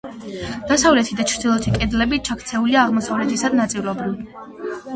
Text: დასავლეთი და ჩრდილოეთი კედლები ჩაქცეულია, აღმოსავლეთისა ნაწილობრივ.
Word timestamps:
დასავლეთი 0.71 1.17
და 1.19 1.25
ჩრდილოეთი 1.31 1.75
კედლები 1.75 2.19
ჩაქცეულია, 2.31 2.81
აღმოსავლეთისა 2.87 3.55
ნაწილობრივ. 3.63 4.21